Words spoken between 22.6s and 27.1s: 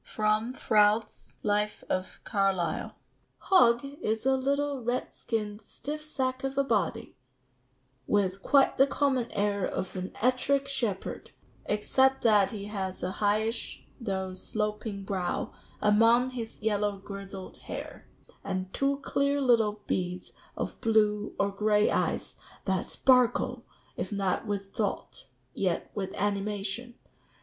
that sparkle, if not with thought, yet with animation.